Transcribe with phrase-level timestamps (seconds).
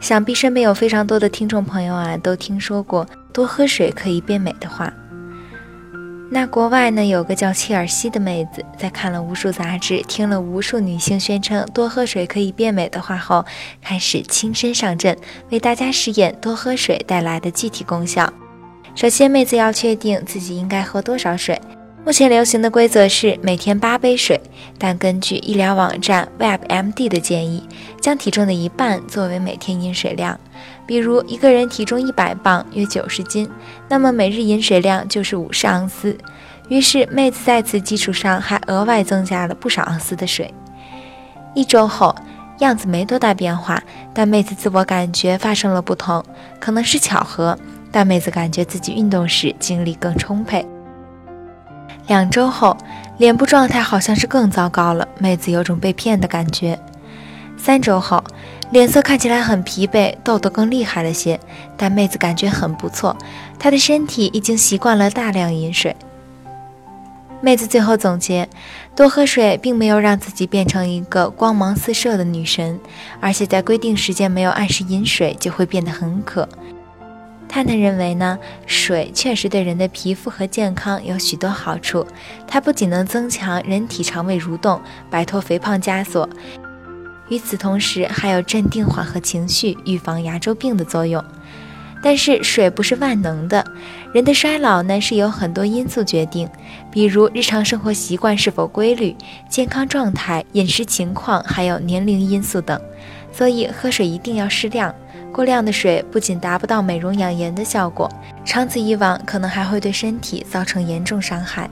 [0.00, 4.92] 想必身边有非常多的听众朋友啊，都听说过多喝水可以变美的话。
[6.32, 13.44] 那国外呢，有个叫切尔西的妹子，在看了无数杂志，听了无数女性宣称多喝水可以变美的话后，
[13.82, 15.16] 开始亲身上阵，
[15.50, 18.32] 为大家试验多喝水带来的具体功效。
[18.94, 21.60] 首先，妹子要确定自己应该喝多少水。
[22.02, 24.40] 目前流行的规则是每天八杯水，
[24.78, 27.62] 但根据医疗网站 WebMD 的建议，
[28.00, 30.38] 将体重的一半作为每天饮水量。
[30.86, 33.48] 比如一个人体重一百磅，约九十斤，
[33.88, 36.16] 那么每日饮水量就是五十盎司。
[36.68, 40.52] 于是妹子在此基础上还额外增加了不少盎司的水。
[41.54, 42.16] 一周后，
[42.60, 43.80] 样子没多大变化，
[44.14, 46.24] 但妹子自我感觉发生了不同，
[46.58, 47.56] 可能是巧合，
[47.92, 50.66] 但妹子感觉自己运动时精力更充沛。
[52.10, 52.76] 两周后，
[53.18, 56.76] 脸部状态好像是更糟糕了，妹子有种被骗的感觉。
[57.56, 58.20] 三周后，
[58.72, 61.38] 脸色看起来很疲惫，痘痘更厉害了些，
[61.76, 63.16] 但妹子感觉很不错，
[63.60, 65.94] 她的身体已经习惯了大量饮水。
[67.40, 68.48] 妹子最后总结：
[68.96, 72.80] 多喝水并没有让自己变成一个光芒四射的女神，
[73.20, 76.48] 而且在规定时间没有按时饮水，就会变得很渴。
[77.50, 82.06] 探探认为呢，水确实对人的皮肤和健康有许多好处。
[82.46, 86.30] 它不仅能增强人体肠胃蠕动，摆脱肥胖枷锁，
[87.28, 91.22] 与此同时还有镇定缓和情绪、预防牙周病的作用。
[92.02, 93.64] 但是水不是万能的，
[94.14, 96.48] 人的衰老呢是由很多因素决定，
[96.88, 99.14] 比如日常生活习惯是否规律、
[99.48, 102.80] 健康状态、饮食情况，还有年龄因素等。
[103.32, 104.94] 所以喝水一定要适量。
[105.32, 108.10] 过量的水不仅达不到美容养颜的效果，
[108.44, 111.70] 长此以往，可能还会对身体造成严重伤害。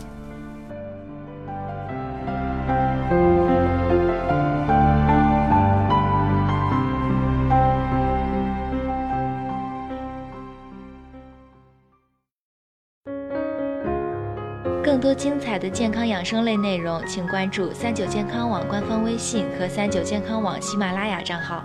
[14.83, 21.63] 更多精彩的健康养生类内容，请关注三九健康网官方微信和三九健康网喜马拉雅账号。